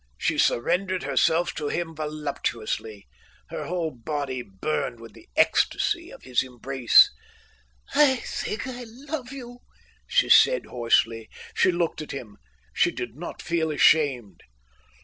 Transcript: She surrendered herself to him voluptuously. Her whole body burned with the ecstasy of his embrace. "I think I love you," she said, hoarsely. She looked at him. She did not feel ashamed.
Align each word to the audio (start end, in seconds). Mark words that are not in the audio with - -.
She 0.17 0.39
surrendered 0.39 1.03
herself 1.03 1.53
to 1.53 1.67
him 1.67 1.93
voluptuously. 1.95 3.07
Her 3.51 3.65
whole 3.65 3.91
body 3.91 4.41
burned 4.41 4.99
with 4.99 5.13
the 5.13 5.29
ecstasy 5.35 6.09
of 6.09 6.23
his 6.23 6.41
embrace. 6.41 7.11
"I 7.93 8.15
think 8.15 8.65
I 8.65 8.83
love 8.87 9.31
you," 9.31 9.59
she 10.07 10.27
said, 10.27 10.65
hoarsely. 10.65 11.29
She 11.53 11.71
looked 11.71 12.01
at 12.01 12.13
him. 12.13 12.37
She 12.73 12.89
did 12.89 13.15
not 13.15 13.43
feel 13.43 13.69
ashamed. 13.69 14.41